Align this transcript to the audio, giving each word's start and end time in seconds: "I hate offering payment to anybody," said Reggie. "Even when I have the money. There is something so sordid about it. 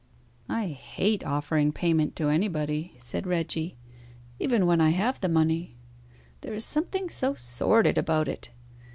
"I 0.49 0.69
hate 0.69 1.23
offering 1.23 1.71
payment 1.71 2.15
to 2.15 2.29
anybody," 2.29 2.95
said 2.97 3.27
Reggie. 3.27 3.77
"Even 4.39 4.65
when 4.65 4.81
I 4.81 4.89
have 4.89 5.19
the 5.21 5.29
money. 5.29 5.77
There 6.41 6.55
is 6.55 6.65
something 6.65 7.07
so 7.07 7.35
sordid 7.35 7.99
about 7.99 8.27
it. 8.27 8.49